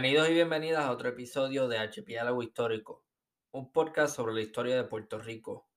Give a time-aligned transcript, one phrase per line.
[0.00, 3.04] Bienvenidos y bienvenidas a otro episodio de Archipiélago Histórico,
[3.50, 5.68] un podcast sobre la historia de Puerto Rico.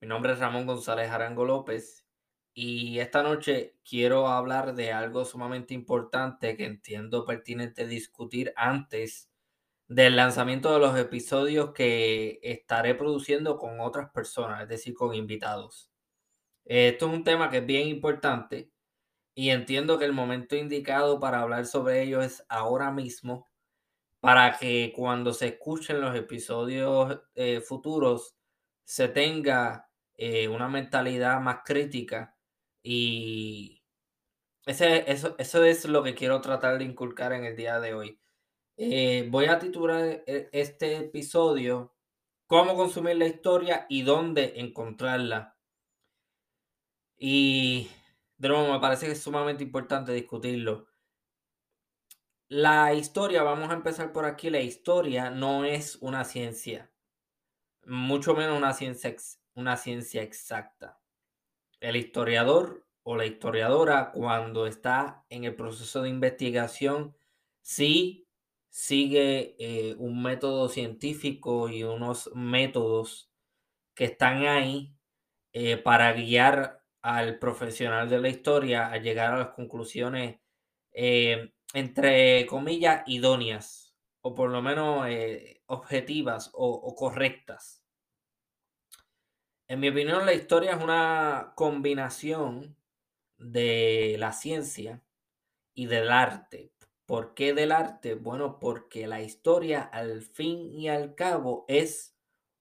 [0.00, 2.08] Mi nombre es Ramón González Arango López
[2.54, 9.30] y esta noche quiero hablar de algo sumamente importante que entiendo pertinente discutir antes
[9.86, 15.92] del lanzamiento de los episodios que estaré produciendo con otras personas, es decir, con invitados.
[16.64, 18.72] Esto es un tema que es bien importante
[19.36, 23.46] y entiendo que el momento indicado para hablar sobre ello es ahora mismo,
[24.20, 28.36] para que cuando se escuchen los episodios eh, futuros
[28.84, 32.36] se tenga eh, una mentalidad más crítica
[32.82, 33.84] y
[34.64, 38.20] ese, eso, eso es lo que quiero tratar de inculcar en el día de hoy.
[38.78, 41.96] Eh, voy a titular este episodio
[42.48, 45.56] Cómo consumir la historia y dónde encontrarla.
[47.18, 47.88] Y
[48.38, 50.86] de nuevo, me parece que es sumamente importante discutirlo.
[52.48, 56.92] La historia, vamos a empezar por aquí, la historia no es una ciencia,
[57.84, 59.16] mucho menos una ciencia,
[59.54, 61.00] una ciencia exacta.
[61.80, 67.16] El historiador o la historiadora, cuando está en el proceso de investigación,
[67.62, 68.28] sí
[68.68, 73.32] sigue eh, un método científico y unos métodos
[73.94, 74.94] que están ahí
[75.52, 80.40] eh, para guiar al profesional de la historia a llegar a las conclusiones,
[80.92, 87.84] eh, entre comillas, idóneas, o por lo menos eh, objetivas o, correctas.
[89.68, 92.76] En mi opinión, la historia es una combinación
[93.38, 95.00] de la ciencia
[95.74, 96.72] y del arte.
[97.04, 98.14] ¿Por qué del arte?
[98.14, 102.16] Bueno, porque la historia al fin y al cabo es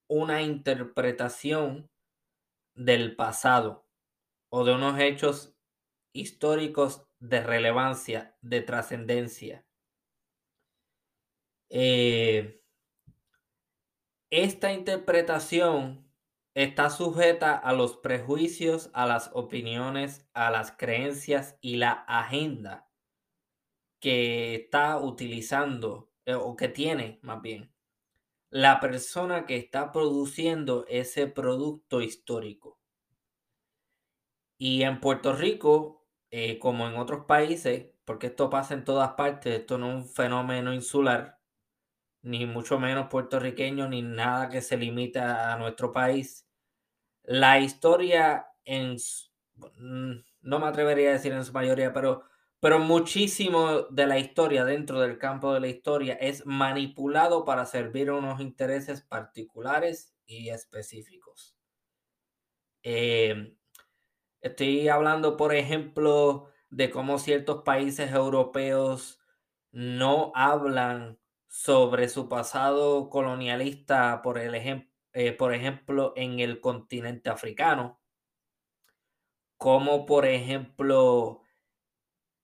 [0.08, 1.90] una interpretación
[2.76, 3.85] del pasado
[4.50, 5.56] o de unos hechos
[6.14, 9.66] históricos de relevancia, de trascendencia.
[11.70, 12.62] Eh,
[14.30, 16.10] esta interpretación
[16.54, 22.90] está sujeta a los prejuicios, a las opiniones, a las creencias y la agenda
[24.00, 27.76] que está utilizando eh, o que tiene más bien
[28.56, 32.80] la persona que está produciendo ese producto histórico.
[34.58, 39.60] Y en Puerto Rico, eh, como en otros países, porque esto pasa en todas partes,
[39.60, 41.40] esto no es un fenómeno insular,
[42.24, 46.48] ni mucho menos puertorriqueño, ni nada que se limita a nuestro país.
[47.24, 48.98] La historia en,
[49.78, 52.24] mm, no me atrevería a decir en su mayoría, pero,
[52.60, 58.10] pero muchísimo de la historia dentro del campo de la historia es manipulado para servir
[58.10, 61.56] a unos intereses particulares y específicos.
[62.84, 63.56] Eh,
[64.46, 69.20] Estoy hablando, por ejemplo, de cómo ciertos países europeos
[69.72, 74.54] no hablan sobre su pasado colonialista, por, el
[75.14, 78.00] eh, por ejemplo, en el continente africano,
[79.58, 81.42] como por ejemplo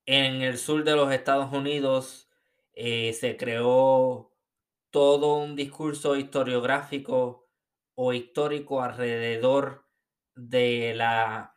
[0.07, 2.31] en el sur de los Estados Unidos
[2.73, 4.33] eh, se creó
[4.89, 7.47] todo un discurso historiográfico
[7.93, 9.85] o histórico alrededor
[10.35, 11.50] de la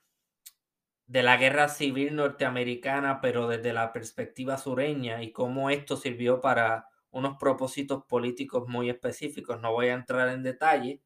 [1.07, 6.89] de la guerra civil norteamericana, pero desde la perspectiva sureña y cómo esto sirvió para
[7.11, 9.61] unos propósitos políticos muy específicos.
[9.61, 11.03] No voy a entrar en detalle,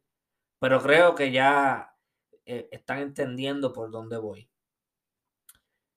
[0.61, 1.97] pero creo que ya
[2.47, 4.51] eh, están entendiendo por dónde voy.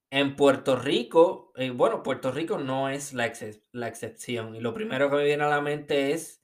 [0.10, 3.32] En Puerto Rico, eh, bueno, Puerto Rico no es la,
[3.72, 6.44] la excepción y lo primero que me viene a la mente es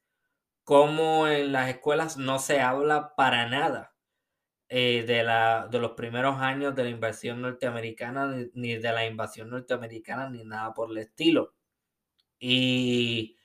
[0.64, 3.97] cómo en las escuelas no se habla para nada
[4.70, 9.50] eh, de, la, de los primeros años de la invasión norteamericana, ni, de la invasión
[9.50, 11.54] norteamericana, ni nada por el estilo.
[12.40, 13.38] Y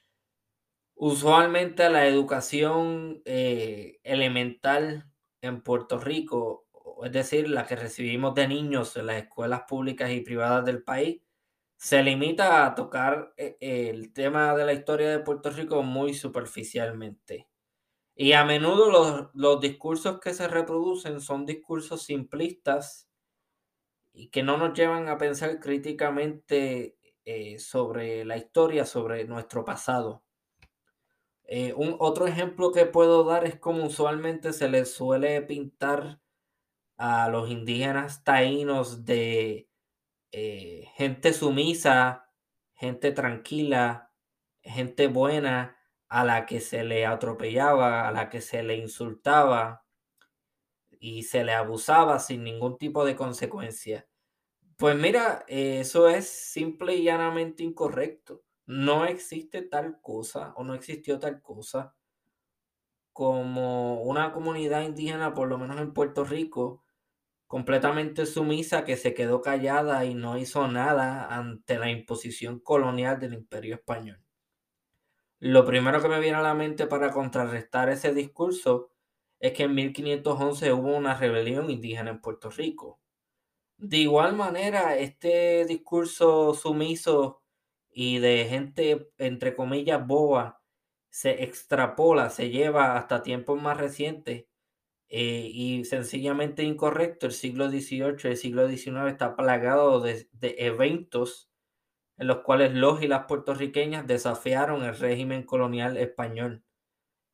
[0.95, 5.11] usualmente la educación eh, elemental
[5.41, 6.67] en Puerto Rico,
[7.05, 11.21] es decir, la que recibimos de niños en las escuelas públicas y privadas del país,
[11.79, 17.49] se limita a tocar eh, el tema de la historia de Puerto Rico muy superficialmente.
[18.23, 23.11] Y a menudo los, discursos que se reproducen son discursos simplistas
[24.13, 30.23] y que no nos llevan a pensar críticamente eh, sobre la historia, sobre nuestro pasado.
[31.47, 36.21] Eh, un, otro ejemplo que puedo dar es como usualmente se les suele pintar
[36.97, 39.69] a los indígenas taínos de
[40.31, 42.31] eh, gente sumisa,
[42.75, 44.13] gente tranquila,
[44.63, 45.82] gente buena,
[46.13, 49.87] a la que se le atropellaba, a la que se le insultaba
[51.01, 54.07] y se le abusaba sin ningún tipo de consecuencia.
[54.77, 58.43] Pues mira, eso es simple y llanamente incorrecto.
[58.67, 61.97] no existe tal cosa o no existió tal cosa
[63.15, 66.85] como una comunidad indígena, por lo menos en Puerto Rico,
[67.47, 73.35] completamente sumisa que se quedó callada y no hizo nada ante la imposición colonial del
[73.35, 74.22] imperio español.
[75.45, 78.91] Lo primero que me viene a la mente para contrarrestar ese discurso
[79.41, 83.01] es que en 1511 hubo una rebelión indígena en Puerto Rico.
[83.77, 87.43] De igual manera, este discurso sumiso
[87.91, 90.63] y de gente, entre comillas, boba,
[91.11, 94.47] se extrapola, se lleva hasta tiempos más recientes
[95.09, 97.27] eh, y sencillamente incorrecto.
[97.27, 101.52] El siglo XVIII, el siglo XIX está plagado de, de eventos
[102.23, 106.63] en los cuales los y las puertorriqueñas desafiaron el régimen colonial español.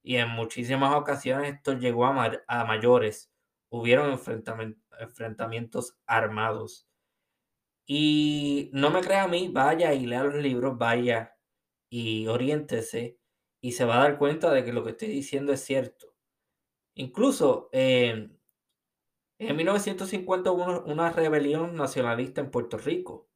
[0.02, 3.31] Y en muchísimas ocasiones esto llegó a, a mayores.
[3.69, 4.19] Hubieron
[4.99, 6.88] enfrentamientos armados.
[7.87, 11.37] Y no me crea a mí, vaya y lea los libros, vaya
[11.90, 13.19] y oriéntese
[13.61, 16.14] y se va a dar cuenta de que lo que estoy diciendo es cierto.
[16.94, 18.31] Incluso eh,
[19.38, 23.28] en 1950 hubo una rebelión nacionalista en Puerto Rico.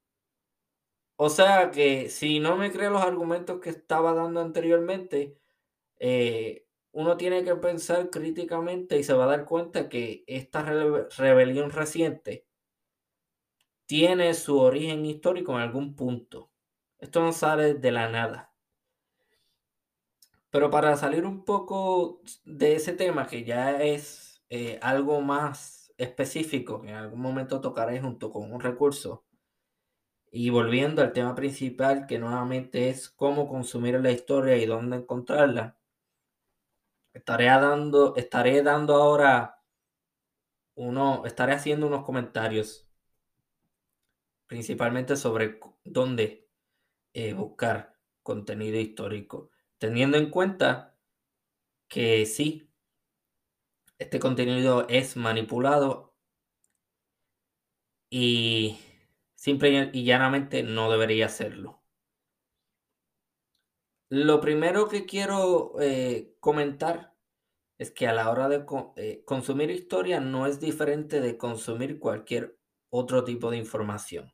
[1.24, 5.38] O sea que si no me cree los argumentos que estaba dando anteriormente,
[6.00, 10.64] eh, uno tiene que pensar críticamente y se va a dar cuenta que esta
[11.16, 12.48] rebelión reciente
[13.86, 16.50] tiene su origen histórico en algún punto.
[16.98, 18.52] Esto no sale de la nada.
[20.50, 26.82] Pero para salir un poco de ese tema, que ya es eh, algo más específico,
[26.82, 29.24] que en algún momento tocaré junto con un recurso,
[30.32, 35.76] y volviendo al tema principal, que nuevamente es cómo consumir la historia y dónde encontrarla,
[37.12, 39.62] estaré dando, estaré dando ahora
[40.74, 42.88] uno, estaré haciendo unos comentarios
[44.46, 46.48] principalmente sobre dónde
[47.12, 50.96] eh, buscar contenido histórico, teniendo en cuenta
[51.88, 52.70] que sí,
[53.98, 56.14] este contenido es manipulado
[58.10, 58.78] y
[59.42, 61.82] simple y llanamente no debería serlo.
[64.08, 67.12] Lo primero que quiero eh, comentar
[67.76, 72.56] es que a la hora de eh, consumir historia no es diferente de consumir cualquier
[72.88, 74.32] otro tipo de información.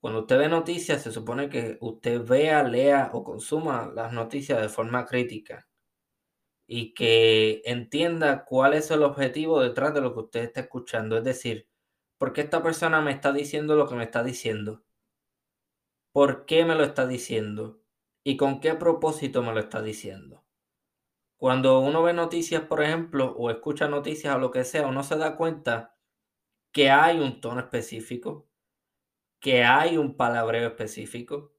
[0.00, 4.70] Cuando usted ve noticias, se supone que usted vea, lea o consuma las noticias de
[4.70, 5.68] forma crítica
[6.66, 11.18] y que entienda cuál es el objetivo detrás de lo que usted está escuchando.
[11.18, 11.69] Es decir,
[12.20, 14.84] ¿por qué esta persona me está diciendo lo que me está diciendo?
[16.12, 17.82] ¿Por qué me lo está diciendo?
[18.22, 20.44] ¿Y con qué propósito me lo está diciendo?
[21.38, 25.16] Cuando uno ve noticias, por ejemplo, o escucha noticias o lo que sea, uno se
[25.16, 25.96] da cuenta
[26.72, 28.50] que hay un tono específico,
[29.40, 31.54] que hay un palabreo específico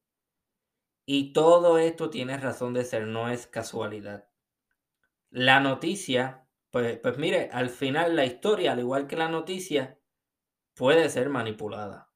[1.07, 4.29] y todo esto tiene razón de ser, no es casualidad.
[5.31, 9.97] La noticia, pues, pues mire, al final la historia, al igual que la noticia,
[10.75, 12.09] puede ser manipulada.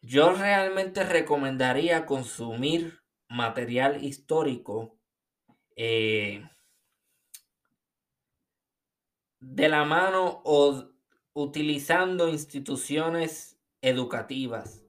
[0.00, 4.98] Yo realmente recomendaría consumir material histórico
[5.76, 6.48] eh,
[9.40, 10.90] de la mano o
[11.34, 14.87] utilizando instituciones educativas.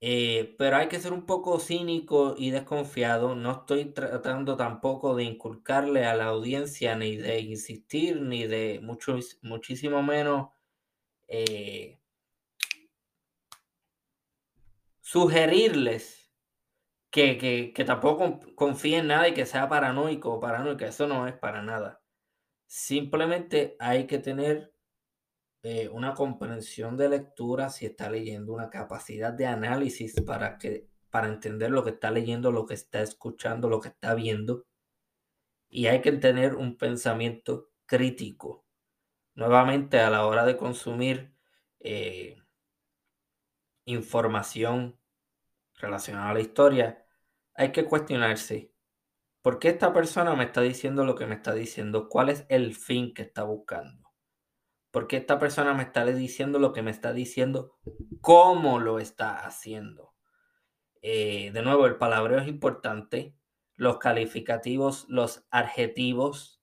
[0.00, 3.34] Eh, pero hay que ser un poco cínico y desconfiado.
[3.34, 9.18] No estoy tratando tampoco de inculcarle a la audiencia ni de insistir, ni de mucho,
[9.42, 10.50] muchísimo menos
[11.28, 12.00] eh,
[15.00, 16.30] sugerirles
[17.10, 17.38] que,
[17.74, 20.86] que, tampoco confíen en nada y que sea paranoico o paranoica.
[20.86, 22.02] Eso no es para nada.
[22.66, 24.75] Simplemente hay que tener
[25.68, 31.26] eh, una comprensión de lectura, si está leyendo, una capacidad de análisis para, que, para
[31.26, 34.64] entender lo que está leyendo, lo que está escuchando, lo que está viendo.
[35.68, 38.64] Y hay que tener un pensamiento crítico.
[39.34, 41.34] Nuevamente, a la hora de consumir
[41.80, 42.36] eh,
[43.86, 45.00] información
[45.74, 47.04] relacionada a la historia,
[47.54, 48.72] hay que cuestionarse,
[49.42, 52.08] ¿por qué esta persona me está diciendo lo que me está diciendo?
[52.08, 54.05] ¿Cuál es el fin que está buscando?
[54.96, 57.76] Porque esta persona me está diciendo lo que me está diciendo,
[58.22, 60.14] cómo lo está haciendo.
[61.02, 63.36] Eh, de nuevo, el palabreo es importante.
[63.74, 66.62] Los calificativos, los adjetivos,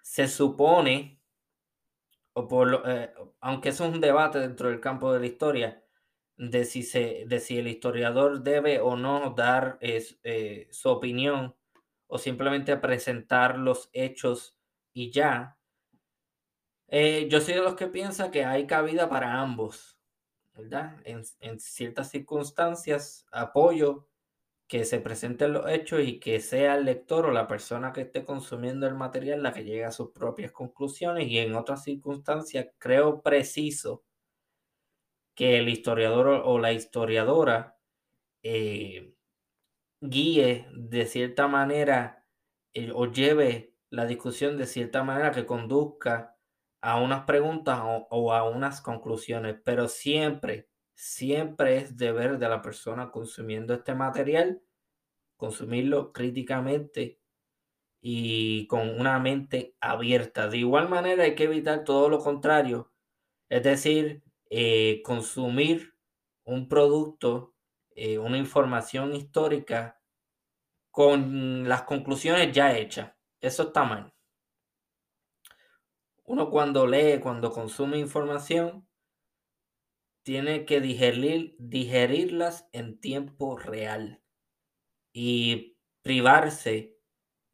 [0.00, 1.20] se supone,
[2.34, 5.84] o por eh, aunque eso es un debate dentro del campo de la historia,
[6.36, 11.56] de si, se, de si el historiador debe o no dar eh, su opinión
[12.06, 14.56] o simplemente presentar los hechos
[14.92, 15.58] y ya,
[16.88, 19.98] eh, yo soy de los que piensa que hay cabida para ambos.
[20.54, 20.96] ¿verdad?
[21.04, 24.08] En, en ciertas circunstancias apoyo
[24.68, 28.24] que se presenten los hechos y que sea el lector o la persona que esté
[28.24, 33.22] consumiendo el material la que llegue a sus propias conclusiones y en otras circunstancias creo
[33.22, 34.04] preciso
[35.34, 37.78] que el historiador o la historiadora
[38.42, 39.14] eh,
[40.00, 42.26] guíe de cierta manera
[42.74, 46.33] eh, o lleve la discusión de cierta manera que conduzca
[46.84, 53.10] a unas preguntas o, a unas conclusiones, pero siempre, siempre es deber de la persona
[53.10, 54.60] consumiendo este material
[55.36, 57.20] consumirlo críticamente
[58.00, 60.48] y con una mente abierta.
[60.48, 62.92] De igual manera hay que evitar todo lo contrario,
[63.48, 65.94] es decir, eh, consumir
[66.44, 67.54] un producto,
[67.96, 70.00] eh, una información histórica
[70.90, 73.12] con las conclusiones ya hechas.
[73.40, 74.13] Eso está mal.
[76.24, 78.88] Uno cuando lee, cuando consume información,
[80.22, 84.22] tiene que digerir, digerirlas en tiempo real
[85.12, 86.96] y privarse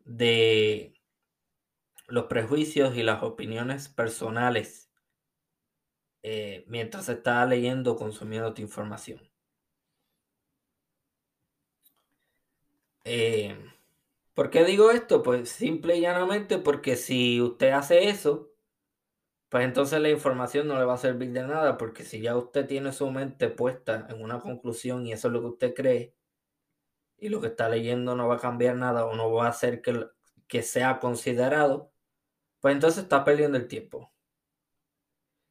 [0.04, 0.94] de
[2.06, 4.90] los prejuicios y las opiniones personales
[6.22, 9.20] eh, mientras está leyendo o consumiendo tu información.
[13.04, 13.56] Eh,
[14.34, 15.22] ¿Por qué digo esto?
[15.22, 18.49] Pues simple y llanamente porque si usted hace eso,
[19.50, 22.66] pues entonces la información no le va a servir de nada, porque si ya usted
[22.66, 26.14] tiene su mente puesta en una conclusión y eso es lo que usted cree,
[27.20, 29.82] y lo que está leyendo no va a cambiar nada o no va a hacer
[29.82, 30.06] que,
[30.48, 31.92] que sea considerado,
[32.60, 34.12] pues entonces está perdiendo el tiempo.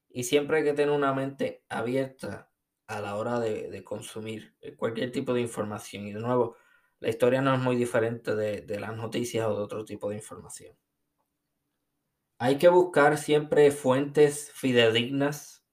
[0.10, 2.52] Y siempre hay que tener una mente abierta
[2.88, 6.08] a la hora de, consumir cualquier tipo de información.
[6.08, 6.56] Y de nuevo,
[7.00, 10.16] la historia no es muy diferente de, de las noticias o de otro tipo de
[10.16, 10.76] información.
[12.42, 15.66] Hay que buscar siempre fuentes fidedignas,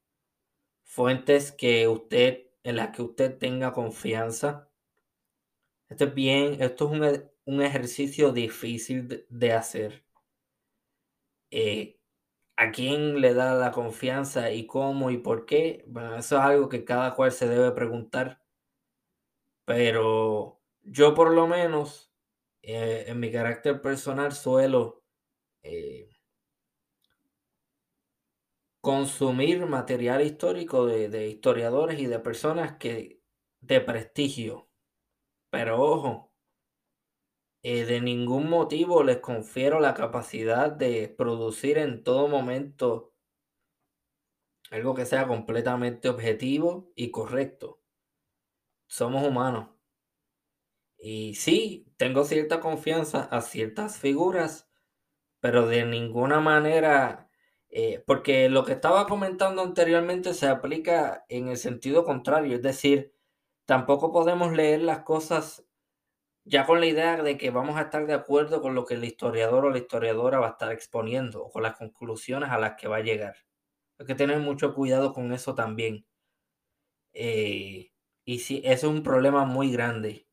[0.83, 4.69] fuentes que usted, en las que usted tenga confianza.
[5.89, 10.05] Esto es bien, esto es un, ejercicio difícil de, hacer.
[11.51, 11.99] Eh,
[12.57, 15.85] ¿A quién le da la confianza y cómo y por qué?
[15.87, 18.41] Bueno, eso es algo que cada cual se debe preguntar.
[19.65, 22.11] Pero yo por lo menos,
[22.61, 25.03] eh, en mi carácter personal, suelo
[25.63, 26.09] eh,
[28.87, 33.21] consumir material histórico de, historiadores y de personas que
[33.59, 34.69] de prestigio
[35.49, 36.31] pero ojo,
[37.63, 43.13] eh, de ningún motivo les confiero la capacidad de producir en todo momento
[44.71, 47.81] algo que sea completamente objetivo y correcto.
[48.87, 49.71] Somos humanos.
[50.97, 54.69] Y sí, tengo cierta confianza a ciertas figuras,
[55.41, 57.26] pero de ninguna manera,
[57.69, 63.13] eh, porque lo que estaba comentando anteriormente se aplica en el sentido contrario, es decir,
[63.65, 65.65] tampoco podemos leer las cosas
[66.45, 69.03] ya con la idea de que vamos a estar de acuerdo con lo que el
[69.03, 72.87] historiador o la historiadora va a estar exponiendo o con las conclusiones a las que
[72.87, 73.35] va a llegar.
[73.99, 76.05] Hay que tener mucho cuidado con eso también.
[77.13, 77.91] Eh,
[78.25, 80.26] y sí, eso es un problema muy grande.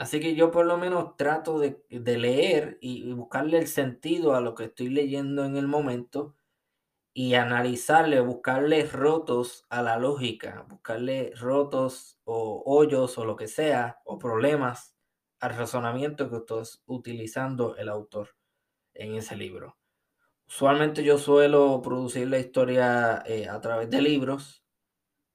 [0.00, 4.54] Así que yo por lo menos trato de, leer y buscarle el sentido a lo
[4.54, 6.34] que estoy leyendo en el momento
[7.12, 14.00] y analizarle, buscarle rotos a la lógica, buscarle rotos o hoyos o lo que sea,
[14.06, 14.96] o problemas
[15.38, 16.54] al razonamiento que está
[16.86, 18.30] utilizando el autor
[18.94, 19.76] en ese libro.
[20.48, 24.64] Usualmente yo suelo producir la historia eh, a través de libros.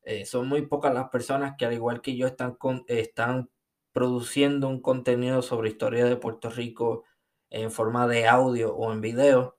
[0.01, 2.57] Eh, son muy pocas las personas que al igual que yo están,
[2.87, 3.51] están
[3.95, 7.05] produciendo un contenido sobre historia de Puerto Rico
[7.49, 9.57] en forma de audio o en video.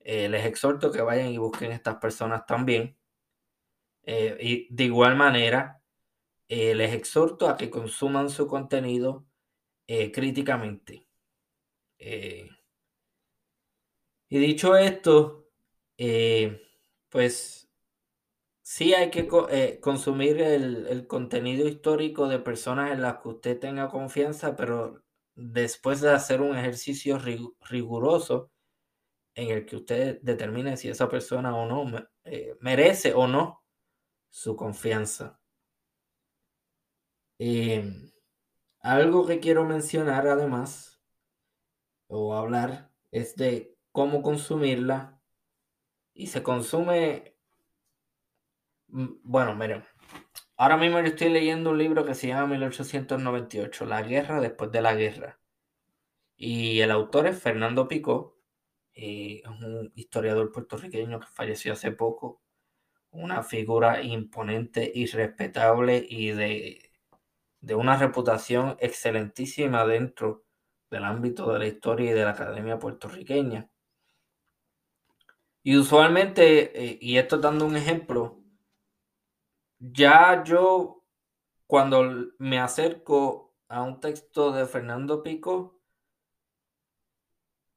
[0.00, 2.98] Eh, les exhorto que vayan y busquen estas personas también.
[4.02, 5.80] Eh, y de igual manera,
[6.48, 9.24] eh, les exhorto a que consuman su contenido
[9.86, 11.06] críticamente.
[14.28, 15.48] y dicho esto,
[17.08, 17.63] pues
[18.64, 19.28] sí hay que
[19.80, 25.04] consumir el, contenido histórico de personas en las que usted tenga confianza, pero
[25.34, 28.50] después de hacer un ejercicio riguroso
[29.34, 33.62] en el que usted determine si esa persona o no eh, merece o no
[34.30, 35.38] su confianza.
[37.38, 38.10] Em,
[38.80, 41.02] algo que quiero mencionar además
[42.06, 45.20] o hablar es de cómo consumirla
[46.14, 47.33] y se consume
[48.94, 49.84] bueno, miren,
[50.56, 54.82] ahora mismo yo estoy leyendo un libro que se llama 1898, La guerra después de
[54.82, 55.40] la guerra.
[56.36, 58.38] Y el autor es Fernando Picó,
[58.94, 62.42] eh, es un historiador puertorriqueño que falleció hace poco,
[63.10, 66.92] una figura imponente y respetable y de,
[67.60, 70.44] de una reputación excelentísima dentro
[70.90, 73.70] del ámbito de la historia y de la academia puertorriqueña.
[75.64, 78.43] Y usualmente, eh, y esto dando un ejemplo,
[79.78, 81.04] ya yo
[81.66, 85.80] cuando me acerco a un texto de Fernando Pico,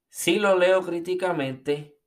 [0.09, 1.97] sí lo leo críticamente,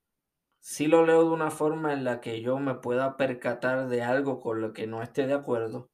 [0.60, 4.40] sí lo leo de una forma en la que yo me pueda percatar de algo
[4.40, 5.90] con lo que no esté de acuerdo,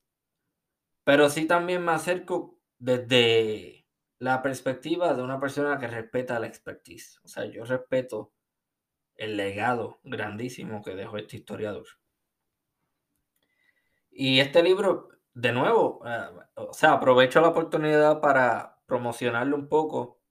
[1.05, 3.87] pero sí también me acerco desde
[4.19, 7.21] la perspectiva de una persona que respeta la expertise.
[7.23, 8.33] O sea, yo respeto
[9.17, 11.87] el legado grandísimo que dejó este historiador.
[14.19, 20.23] Y este libro, de nuevo, eh, o sea, aprovecho la oportunidad para promocionarlo un poco.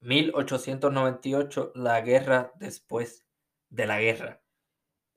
[0.00, 3.26] 1898, La guerra después
[3.70, 4.42] de la guerra.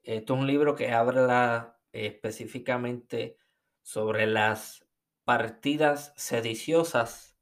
[0.02, 3.36] Esto es un libro que habla específicamente
[3.82, 4.86] sobre las
[5.24, 7.36] partidas sediciosas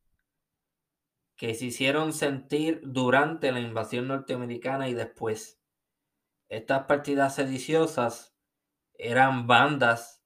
[1.37, 5.61] que se hicieron sentir durante la invasión norteamericana y después.
[6.49, 8.34] Estas partidas sediciosas
[8.95, 10.23] eran bandas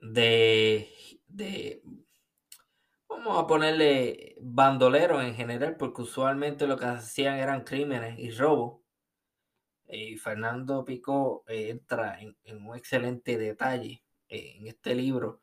[0.00, 0.88] de,
[1.26, 1.82] de,
[3.08, 8.80] vamos a ponerle bandoleros en general, porque usualmente lo que hacían eran crímenes y robos.
[9.86, 15.40] Y Fernando Pico entra en, un excelente detalle en este libro.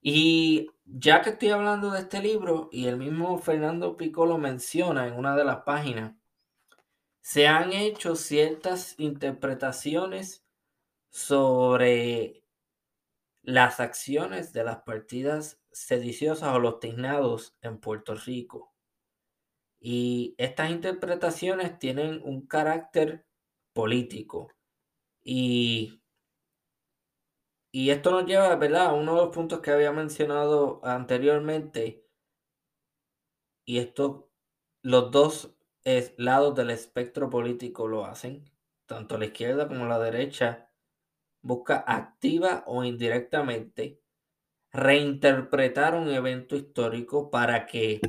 [0.00, 5.06] Y ya que estoy hablando de este libro, y el mismo Fernando Pico lo menciona
[5.06, 6.14] en una de las páginas,
[7.20, 10.41] se han hecho ciertas interpretaciones
[11.12, 12.42] sobre
[13.42, 18.74] las acciones de las partidas sediciosas o los tiznados en Puerto Rico.
[19.78, 23.26] Y estas interpretaciones tienen un carácter
[23.74, 24.52] político.
[25.22, 26.02] Y,
[27.70, 32.06] y esto nos lleva, a uno de los puntos que había mencionado anteriormente.
[33.66, 34.30] Y esto,
[34.82, 35.54] los dos
[36.16, 38.50] lados del espectro político lo hacen,
[38.86, 40.71] tanto la izquierda como la derecha
[41.42, 44.00] busca activa o indirectamente
[44.72, 48.00] reinterpretar un evento histórico para que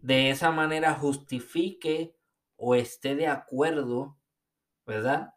[0.00, 2.16] de esa manera justifique
[2.56, 4.18] o esté de acuerdo,
[4.86, 5.34] ¿verdad?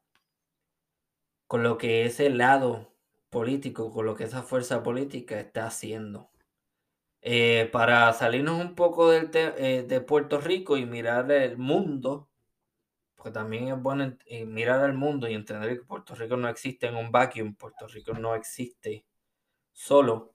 [1.48, 2.96] Con lo que ese lado
[3.30, 6.32] político, con lo que esa fuerza política está haciendo.
[7.22, 12.31] Eh, para salirnos un poco del eh, de Puerto Rico y mirar el mundo,
[13.22, 16.88] porque también es bueno eh, mirar al mundo y entender que Puerto Rico no existe
[16.88, 19.06] en un vacuum, Puerto Rico no existe
[19.72, 20.34] solo.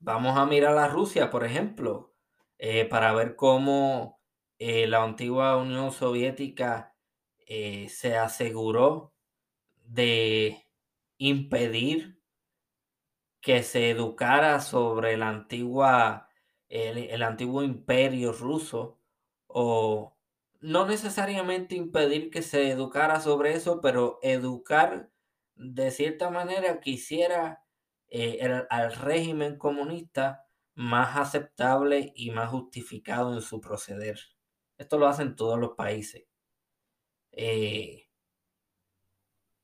[0.00, 2.12] Vamos a mirar a Rusia, por ejemplo,
[2.58, 4.20] eh, para ver cómo
[4.58, 6.94] eh, la antigua Unión Soviética
[7.46, 9.14] se aseguró
[9.82, 10.66] de
[11.16, 12.20] impedir
[13.40, 16.28] que se educara sobre la antigua,
[16.68, 18.98] el antiguo imperio ruso
[19.46, 20.13] o
[20.64, 25.10] no necesariamente impedir que se educara sobre eso, pero educar
[25.56, 27.62] de cierta manera que hiciera
[28.08, 34.18] eh, al régimen comunista más aceptable y más justificado en su proceder.
[34.78, 36.24] Esto lo hacen todos los países.
[37.32, 38.08] Eh,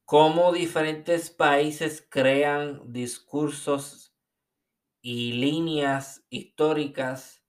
[0.05, 4.15] cómo diferentes países crean discursos
[5.01, 7.43] y líneas históricas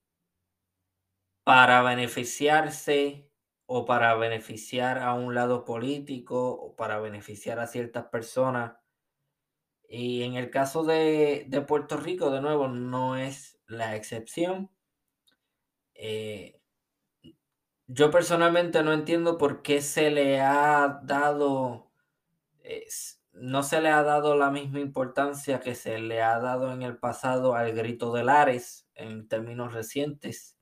[1.44, 3.28] para beneficiarse
[3.74, 8.74] o para beneficiar a un lado político o para beneficiar a ciertas personas.
[9.88, 14.70] Y en el caso de, Puerto Rico, de nuevo, no es la excepción.
[15.94, 16.60] Eh,
[17.86, 21.90] yo personalmente no entiendo por qué se le ha dado,
[23.32, 26.98] no se le ha dado la misma importancia que se le ha dado en el
[26.98, 30.58] pasado al grito de Lares en términos recientes.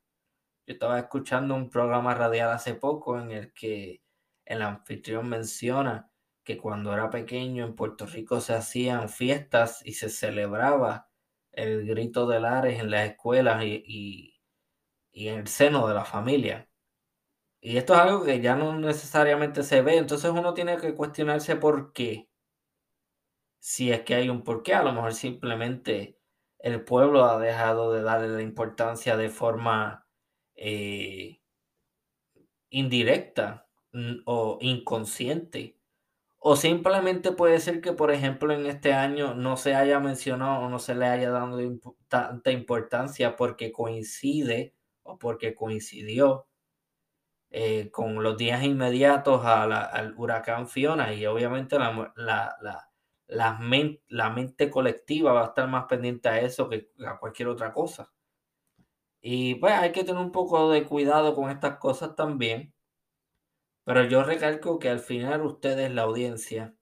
[0.71, 4.05] Yo estaba escuchando un programa radial hace poco en el que
[4.45, 6.13] el anfitrión menciona
[6.45, 11.11] que cuando era pequeño en Puerto Rico se hacían fiestas y se celebraba
[11.51, 14.41] el grito de Lares en las escuelas y,
[15.13, 16.71] en el seno de la familia.
[17.61, 21.57] Y esto es algo que ya no necesariamente se ve, entonces uno tiene que cuestionarse
[21.57, 22.31] por qué.
[23.59, 26.21] Si es que hay un porqué, a lo mejor simplemente
[26.61, 30.00] el pueblo ha dejado de darle la importancia de forma
[30.61, 31.41] eh,
[32.71, 33.69] indirecta
[34.27, 35.77] o inconsciente.
[36.39, 40.71] O simplemente puede ser que, por ejemplo, en este año no se haya mencionado o
[40.71, 41.59] no se le haya dado
[42.09, 46.49] tanta importancia porque coincide o porque coincidió
[47.51, 52.89] eh, con los días inmediatos al huracán Fiona y obviamente la, la, la,
[53.29, 53.61] la,
[54.09, 58.13] la mente colectiva va a estar más pendiente a eso que a cualquier otra cosa.
[59.23, 62.75] Y pues hay que tener un poco de cuidado con estas cosas también.
[63.85, 66.77] Pero yo recalco que al final ustedes, la audiencia,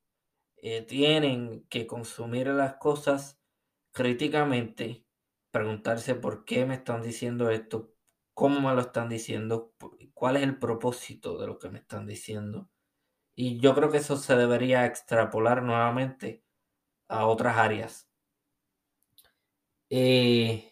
[0.56, 3.40] eh, tienen que consumir las cosas
[3.92, 5.06] críticamente,
[5.52, 7.94] preguntarse por qué me están diciendo esto,
[8.34, 9.74] cómo me lo están diciendo,
[10.14, 12.70] cuál es el propósito de lo que me están diciendo.
[13.36, 16.44] Y yo creo que eso se debería extrapolar nuevamente
[17.08, 18.08] a otras áreas.
[19.90, 20.67] Eh,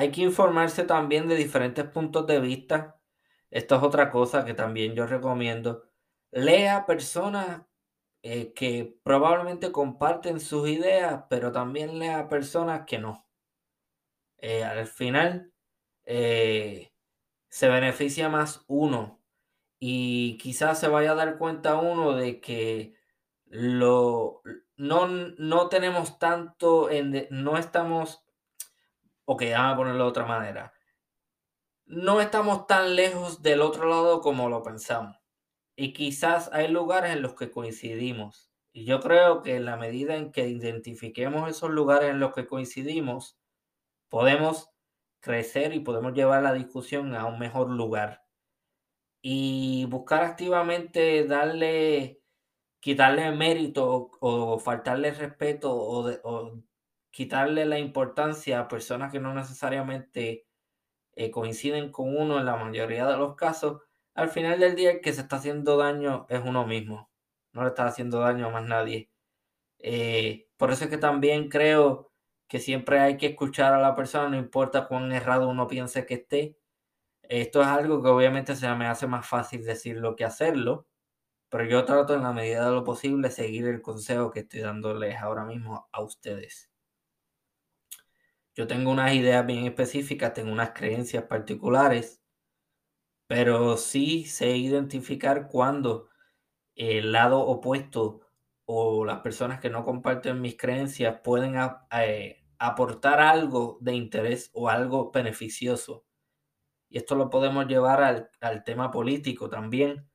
[0.00, 2.98] hay que informarse también de diferentes puntos de vista.
[3.50, 5.90] Esto es otra cosa que también yo recomiendo.
[6.30, 7.66] Lea personas
[8.22, 13.28] eh, que probablemente comparten sus ideas, pero también lea personas que no.
[14.38, 15.52] Eh, al final
[16.06, 16.94] eh,
[17.50, 19.20] se beneficia más uno
[19.78, 22.94] y quizás se vaya a dar cuenta uno de que
[23.44, 24.40] lo,
[24.76, 28.24] no, no tenemos tanto, en, no estamos,
[29.32, 30.72] ok, a ponerlo de otra manera,
[31.86, 35.16] no estamos tan lejos del otro lado como lo pensamos.
[35.76, 38.50] Y quizás hay lugares en los que coincidimos.
[38.72, 42.48] Y yo creo que en la medida en que identifiquemos esos lugares en los que
[42.48, 43.38] coincidimos,
[44.08, 44.70] podemos
[45.20, 48.24] crecer y podemos llevar la discusión a un mejor lugar.
[49.22, 52.20] Y buscar activamente darle,
[52.80, 56.62] quitarle mérito o, faltarle respeto o,
[57.10, 60.46] quitarle la importancia a personas que no necesariamente
[61.14, 63.82] eh, coinciden con uno en la mayoría de los casos,
[64.14, 67.10] al final del día el que se está haciendo daño es uno mismo,
[67.52, 69.10] no le está haciendo daño a más nadie.
[69.78, 72.12] Eh, por eso es que también creo
[72.48, 76.14] que siempre hay que escuchar a la persona, no importa cuán errado uno piense que
[76.14, 76.58] esté.
[77.22, 80.86] Esto es algo que obviamente se me hace más fácil decirlo que hacerlo,
[81.50, 85.16] pero yo trato en la medida de lo posible seguir el consejo que estoy dándoles
[85.18, 86.69] ahora mismo a ustedes.
[88.54, 92.20] Yo tengo unas ideas bien específicas, tengo unas creencias particulares
[93.30, 96.08] pero sí sé identificar cuando
[96.74, 98.22] el lado opuesto
[98.64, 101.54] o las personas que no comparten mis creencias pueden
[101.92, 106.04] eh, aportar algo de interés o algo beneficioso.
[106.88, 110.10] Y esto lo podemos llevar al, tema político también.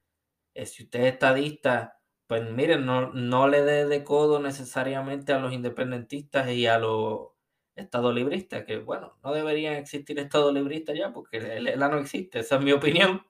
[0.53, 5.39] Eh, si usted es estadista, pues miren, no, no le dé de codo necesariamente a
[5.39, 7.29] los independentistas y a los
[7.75, 12.55] Estado librista, que bueno, no deberían existir Estado librista ya porque la no existe, esa
[12.55, 13.25] es mi opinión.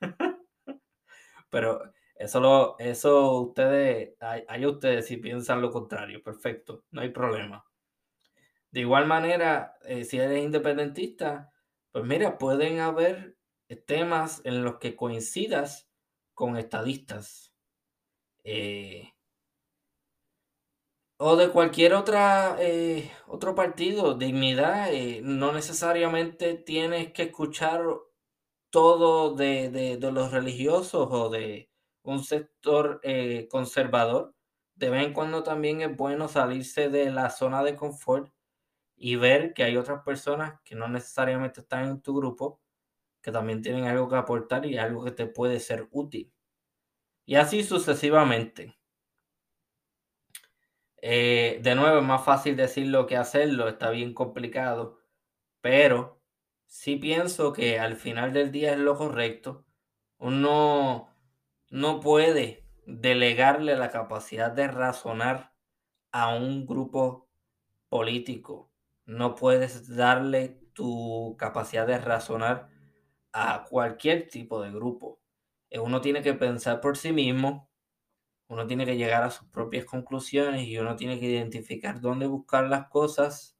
[1.50, 7.64] Pero eso lo, eso ustedes, hay, ustedes si piensan lo contrario, perfecto, no hay problema.
[8.70, 11.52] De igual manera, eh, si eres independentista,
[11.90, 13.36] pues mira, pueden haber
[13.86, 15.88] temas en los que coincidas
[16.34, 17.52] con estadistas.
[18.44, 19.12] Eh,
[21.22, 27.82] o de cualquier otra, eh, otro partido, dignidad, eh, no necesariamente tienes que escuchar
[28.70, 31.70] todo de, los religiosos o de
[32.02, 34.34] un sector eh, conservador.
[34.76, 38.32] De vez en cuando también es bueno salirse de la zona de confort
[38.96, 42.62] y ver que hay otras personas que no necesariamente están en tu grupo,
[43.22, 46.32] que también tienen algo que aportar y algo que te puede ser útil.
[47.26, 48.79] Y así sucesivamente.
[51.02, 54.98] Eh, de nuevo, es más fácil decirlo que hacerlo, está bien complicado,
[55.60, 56.20] pero
[56.66, 59.64] sí pienso que al final del día es lo correcto.
[60.18, 61.16] Uno
[61.70, 65.54] no puede delegarle la capacidad de razonar
[66.12, 67.28] a un grupo
[67.88, 68.70] político.
[69.06, 72.68] No puedes darle tu capacidad de razonar
[73.32, 75.20] a cualquier tipo de grupo.
[75.72, 77.69] Uno tiene que pensar por sí mismo
[78.50, 82.66] uno tiene que llegar a sus propias conclusiones y uno tiene que identificar dónde buscar
[82.68, 83.56] las cosas,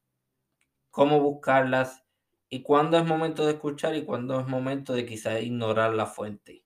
[0.90, 2.02] cómo buscarlas
[2.48, 6.64] y cuándo es momento de escuchar y cuándo es momento de quizá ignorar la fuente.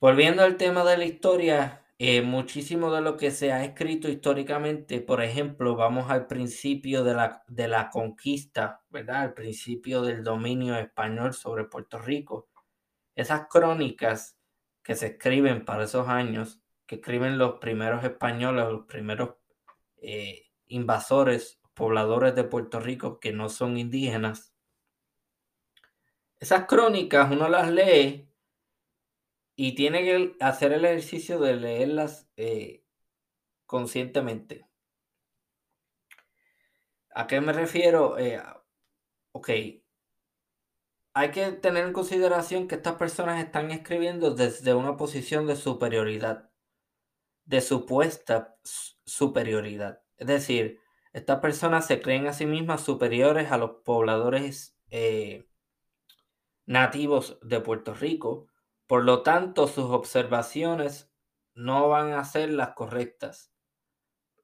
[0.00, 5.02] Volviendo al tema de la historia, eh, muchísimo de lo que se ha escrito históricamente,
[5.02, 9.20] por ejemplo, vamos al principio de la, de la conquista, ¿verdad?
[9.20, 12.48] Al principio del dominio español sobre Puerto Rico.
[13.14, 14.35] Esas crónicas
[14.86, 19.30] que se escriben para esos años, que escriben los primeros españoles, los primeros
[19.96, 24.54] eh, invasores, pobladores de Puerto Rico que no son indígenas.
[26.38, 28.30] Esas crónicas uno las lee
[29.56, 32.84] y tiene que hacer el ejercicio de leerlas eh,
[33.66, 34.68] conscientemente.
[37.10, 38.20] ¿A qué me refiero?
[38.20, 38.40] Eh,
[39.32, 39.50] ok,
[41.18, 46.50] hay que tener en consideración que estas personas están escribiendo desde una posición de superioridad,
[47.46, 50.02] de supuesta superioridad.
[50.18, 50.78] Es decir,
[51.14, 55.48] estas personas se creen a sí mismas superiores a los pobladores eh,
[56.66, 58.48] nativos de Puerto Rico.
[58.86, 61.10] Por lo tanto, sus observaciones
[61.54, 63.54] no van a ser las correctas.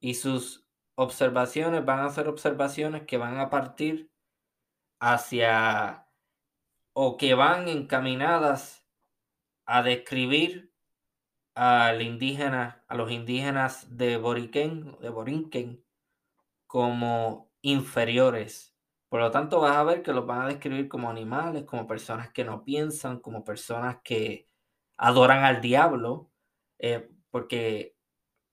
[0.00, 4.10] Y sus observaciones van a ser observaciones que van a partir
[5.00, 6.01] hacia
[6.94, 8.86] o que van encaminadas
[9.66, 10.72] a describir
[11.54, 15.84] al indígena, a los indígenas de Boriquén, de Borinquen,
[16.66, 18.74] como inferiores.
[19.08, 22.30] Por lo tanto, vas a ver que los van a describir como animales, como personas
[22.32, 24.48] que no piensan, como personas que
[24.96, 26.30] adoran al diablo,
[26.78, 27.96] eh, porque,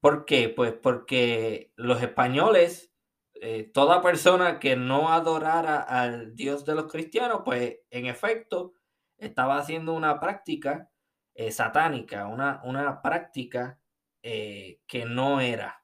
[0.02, 0.50] ¿por qué?
[0.50, 2.94] Pues porque los españoles,
[3.42, 8.74] eh, toda persona que no adorara al Dios de los cristianos, pues en efecto
[9.18, 10.90] estaba haciendo una práctica
[11.36, 13.80] eh, satánica, una, una práctica
[14.22, 15.80] que no era.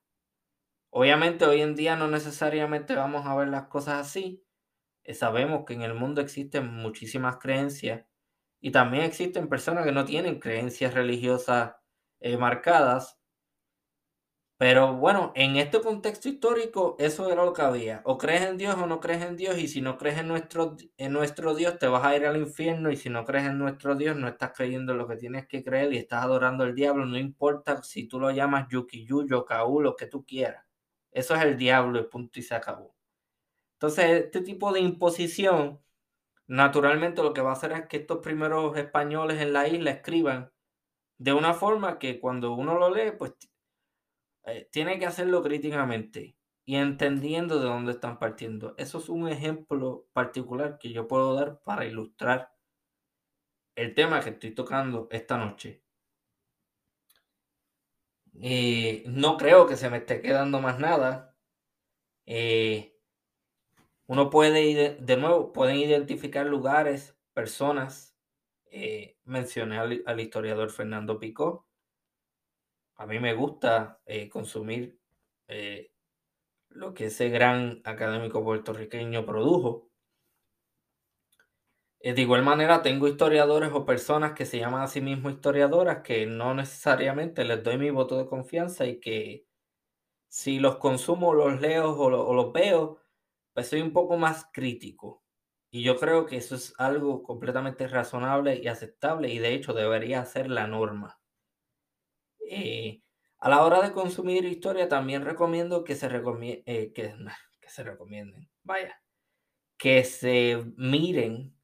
[0.97, 4.45] Obviamente hoy en día no necesariamente vamos a ver las cosas así.
[5.03, 8.05] Eh, sabemos que en el mundo existen muchísimas creencias
[8.61, 11.75] y también existen personas que no tienen creencias religiosas
[12.21, 13.19] eh, marcadas.
[14.57, 18.01] Pero bueno, en este contexto histórico eso era lo que había.
[18.05, 20.77] O crees en Dios o no crees en Dios y si no crees en nuestro,
[20.97, 23.95] en nuestro Dios te vas a ir al infierno y si no crees en nuestro
[23.95, 27.05] Dios no estás creyendo en lo que tienes que creer y estás adorando al diablo.
[27.05, 30.65] No importa si tú lo llamas Yukiyu, Kaú, lo que tú quieras.
[31.11, 32.95] Eso es el diablo, el punto y se acabó.
[33.75, 35.81] Entonces, este tipo de imposición,
[36.47, 40.51] naturalmente lo que va a hacer es que estos primeros españoles en la isla escriban
[41.19, 43.33] de una forma que cuando uno lo lee, pues
[44.45, 48.75] eh, tiene que hacerlo críticamente y entendiendo de dónde están partiendo.
[48.77, 52.55] Eso es un ejemplo particular que yo puedo dar para ilustrar
[53.75, 55.83] el tema que estoy tocando esta noche.
[58.41, 61.35] Eh, no creo que se me esté quedando más nada.
[62.25, 62.95] Eh,
[64.07, 68.15] uno puede, de nuevo, pueden identificar lugares, personas.
[68.71, 71.67] Eh, mencioné al, historiador Fernando Picó.
[72.95, 74.99] A mí me gusta consumir
[76.69, 79.89] lo que ese gran académico puertorriqueño produjo.
[81.99, 86.03] Eh, de igual manera, tengo historiadores o personas que se llaman a sí mismos historiadoras
[86.03, 89.47] que no necesariamente les doy mi voto de confianza y que
[90.29, 92.99] si los consumo, los leo o, los veo,
[93.53, 95.23] pues soy un poco más crítico.
[95.71, 100.25] Y yo creo que eso es algo completamente razonable y aceptable y de hecho debería
[100.25, 101.19] ser la norma.
[102.49, 103.01] Eh,
[103.39, 109.01] a la hora de consumir historia también recomiendo que se, eh, que, se recomienden, vaya,
[109.77, 111.55] que se miren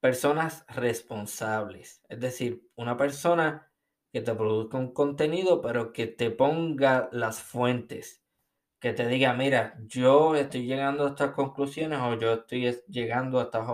[0.00, 2.02] personas responsables.
[2.08, 3.72] Es decir, una persona
[4.12, 8.22] que te produzca un contenido, pero que te ponga las fuentes.
[8.80, 13.44] Que te diga, mira, yo estoy llegando a estas conclusiones o yo estoy llegando a
[13.44, 13.68] estas,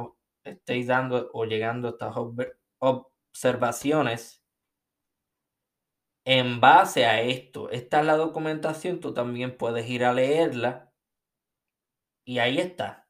[0.45, 2.14] estoy dando o llegando a estas
[2.79, 4.41] observaciones
[6.25, 7.71] en base a esto.
[7.71, 10.93] Esta es la documentación, tú también puedes ir a leerla
[12.25, 13.09] y ahí está.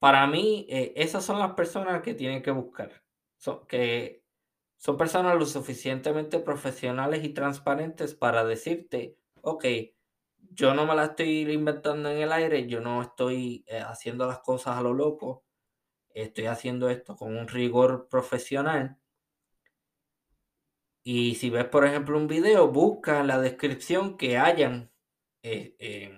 [0.00, 3.02] Para mí, eh, esas son las personas que tienen que buscar.
[3.36, 4.24] Son, que
[4.78, 9.64] son personas lo suficientemente profesionales y transparentes para decirte, ok,
[10.52, 14.40] yo no me la estoy inventando en el aire, yo no estoy eh, haciendo las
[14.40, 15.44] cosas a lo loco,
[16.10, 18.97] estoy haciendo esto con un rigor profesional.
[21.10, 24.92] Y si ves, por ejemplo, un video, busca la descripción que hayan
[25.42, 26.12] eh,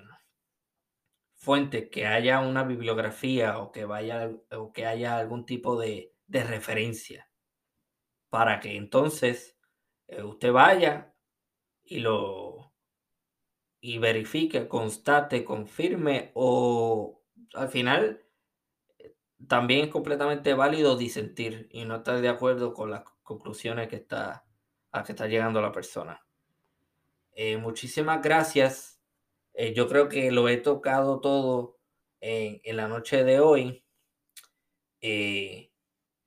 [1.36, 7.30] fuente, que haya una bibliografía o que, vaya, o que haya algún tipo de, referencia
[8.30, 9.56] para que entonces
[10.08, 11.14] eh, usted vaya
[11.84, 12.74] y lo
[13.80, 17.22] y verifique, constate, confirme o
[17.54, 18.24] al final
[18.98, 19.14] eh,
[19.46, 24.49] también es completamente válido disentir y no estar de acuerdo con las conclusiones que está,
[24.92, 26.24] a que está llegando la persona.
[27.32, 29.00] Eh, muchísimas gracias
[29.54, 31.78] eh, yo creo que lo he tocado todo
[32.20, 33.84] en, la noche de hoy.
[35.00, 35.72] Eh,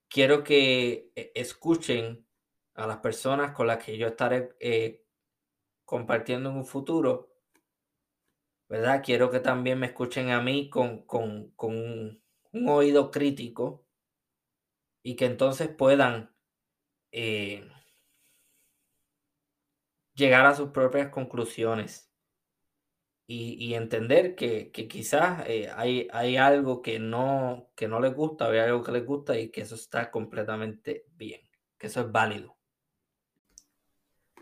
[0.08, 2.28] quiero que eh, escuchen
[2.76, 4.56] a las personas con las que yo estaré
[5.86, 7.30] compartiendo en un futuro.
[8.70, 9.02] ¿Verdad?
[9.04, 12.22] Quiero que también me escuchen a mí con, un,
[12.68, 13.86] oído crítico
[15.04, 16.36] y que entonces puedan
[20.16, 22.10] llegar a sus propias conclusiones.
[23.26, 28.84] y, entender que, quizás eh, hay, algo que no, que no les gusta, hay algo
[28.84, 31.42] que les gusta y que eso está completamente bien,
[31.78, 32.58] que eso es válido.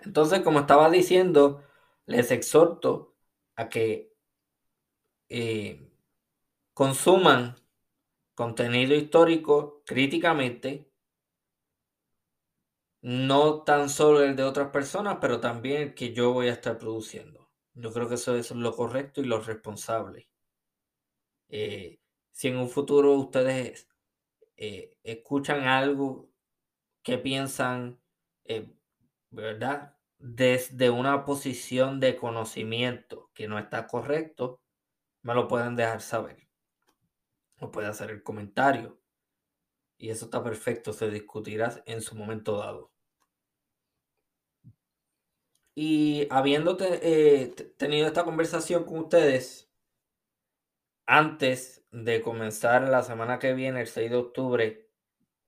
[0.03, 1.63] Entonces, como estaba diciendo,
[2.05, 3.15] les exhorto
[3.55, 4.13] a que
[5.29, 5.91] eh,
[6.73, 7.55] consuman
[8.33, 10.90] contenido histórico críticamente,
[13.01, 16.77] no tan solo el de otras personas, pero también el que yo voy a estar
[16.77, 17.49] produciendo.
[17.73, 20.29] Yo creo que eso es lo correcto y lo responsable.
[21.49, 21.99] Eh,
[22.31, 23.87] si en un futuro ustedes
[24.57, 26.29] eh, escuchan algo
[27.03, 27.99] que piensan,
[28.45, 28.71] eh,
[29.31, 29.97] ¿verdad?
[30.19, 34.61] Desde una posición de conocimiento que no está correcto,
[35.23, 36.47] me lo pueden dejar saber.
[37.59, 38.99] O puede hacer el comentario.
[39.97, 42.90] Y eso está perfecto, se discutirá en su momento dado.
[45.75, 49.71] Y habiendo eh, tenido esta conversación con ustedes,
[51.05, 54.89] antes de comenzar la semana que viene, el 6 de octubre,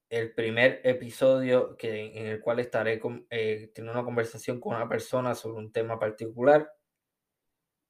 [0.09, 4.87] el primer episodio que, en el cual estaré con, eh, teniendo una conversación con una
[4.87, 6.71] persona sobre un tema particular,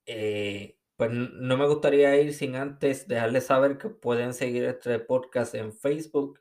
[0.06, 5.56] eh, pues no me gustaría ir sin antes dejarles saber que pueden seguir este podcast
[5.56, 6.40] en Facebook,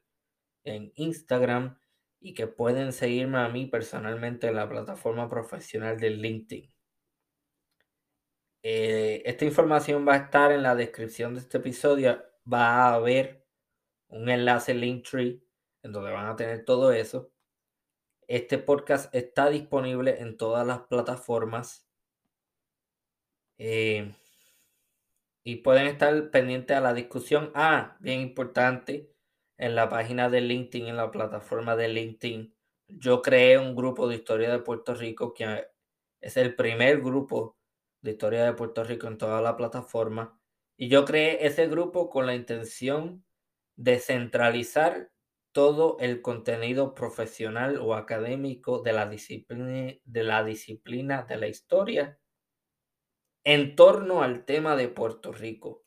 [0.65, 1.79] en Instagram
[2.23, 6.73] y que pueden seguirme a mí personalmente en la plataforma profesional de LinkedIn.
[8.63, 12.23] Eh, esta información va a estar en la descripción de este episodio.
[12.51, 13.45] Va a haber
[14.09, 15.43] un enlace Linktree
[15.83, 17.33] en donde van a tener todo eso.
[18.29, 21.89] Este podcast está disponible en todas las plataformas.
[23.59, 24.15] Eh,
[25.45, 27.51] y pueden estar pendientes a la discusión.
[27.55, 29.12] Ah, bien importante
[29.63, 32.53] en la página de LinkedIn, en la plataforma de LinkedIn,
[32.89, 35.69] yo creé un grupo de historia de Puerto Rico que
[36.21, 37.57] es el primer grupo
[38.01, 40.37] de historia de Puerto Rico en toda la plataforma.
[40.77, 43.25] Y yo creé ese grupo con la intención
[43.77, 45.13] de centralizar
[45.53, 52.19] todo el contenido profesional o académico de la disciplina de la, disciplina de la historia
[53.45, 55.82] en torno al tema de Puerto Rico.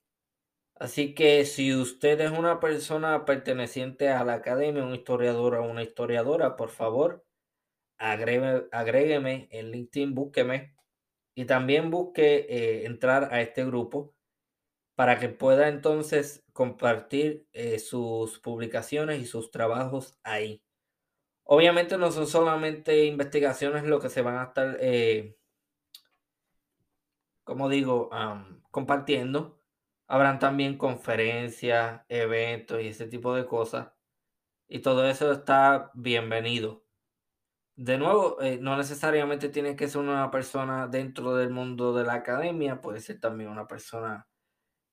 [0.78, 5.84] Así que si usted es una persona perteneciente a la academia, un historiador o una
[5.84, 7.26] historiadora, por favor,
[7.98, 10.76] agrégueme, agrégueme en LinkedIn, búsqueme
[11.36, 14.16] y también busque eh, entrar a este grupo
[14.96, 20.62] para que pueda entonces compartir eh, sus publicaciones y sus trabajos ahí.
[21.44, 25.38] Obviamente no son solamente investigaciones lo que se van a estar, eh,
[27.44, 28.10] como digo,
[28.72, 29.62] compartiendo
[30.08, 33.92] Habrán también conferencias, eventos y ese tipo de cosas.
[34.68, 36.86] Y todo eso está bienvenido.
[37.78, 42.14] De nuevo, eh, no necesariamente tiene que ser una persona dentro del mundo de la
[42.16, 44.30] academia, puede ser también una persona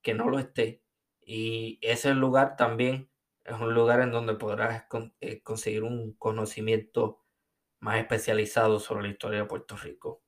[0.03, 0.85] que no lo esté.
[1.21, 3.11] Y ese lugar también
[3.45, 4.87] es un lugar en donde podrás
[5.21, 7.21] eh, conseguir un conocimiento
[7.81, 10.23] más especializado sobre la historia de Puerto Rico.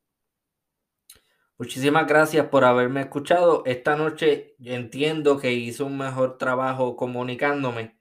[1.59, 3.63] Muchísimas gracias por haberme escuchado.
[3.65, 7.97] Esta noche entiendo que hice un mejor trabajo comunicándome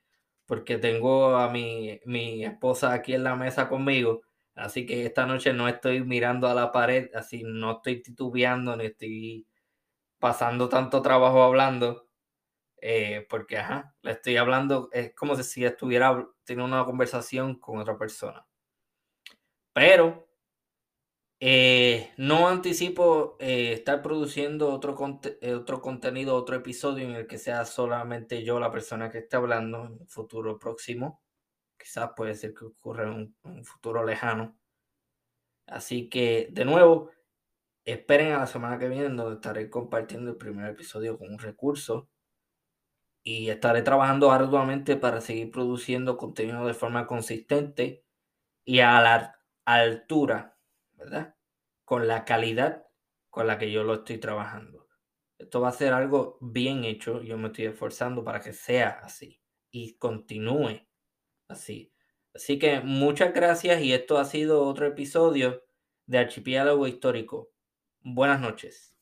[0.48, 4.22] porque tengo a mi, mi esposa aquí en la mesa conmigo.
[4.56, 8.86] Así que esta noche no estoy mirando a la pared, así no estoy titubeando ni
[8.88, 9.48] estoy
[10.20, 12.08] pasando tanto trabajo hablando.
[12.82, 17.98] Eh, porque, ajá, le estoy hablando, es como si estuviera teniendo una conversación con otra
[17.98, 18.46] persona.
[19.74, 20.28] Pero
[21.46, 24.96] eh, no anticipo eh, estar produciendo otro,
[25.42, 29.36] eh, otro contenido, otro episodio en el que sea solamente yo la persona que esté
[29.36, 31.22] hablando en un futuro próximo.
[31.78, 34.58] Quizás puede ser que ocurra en un, futuro lejano.
[35.68, 37.12] Así que, de nuevo,
[37.86, 42.10] esperen a la semana que viene donde estaré compartiendo el primer episodio con un recurso.
[43.22, 48.06] Y estaré trabajando arduamente para seguir produciendo contenido de forma consistente
[48.66, 50.53] y a la altura
[50.96, 51.36] ¿verdad?
[51.86, 52.86] Con la calidad
[53.30, 54.88] con la que yo lo estoy trabajando.
[55.40, 57.24] Esto va a ser algo bien hecho.
[57.24, 59.42] Yo me estoy esforzando para que sea así
[59.72, 60.88] y continúe
[61.48, 61.92] así.
[62.34, 65.64] Así que muchas gracias y esto ha sido otro episodio
[66.06, 67.52] de Archipiélago Histórico.
[68.02, 68.93] Buenas noches.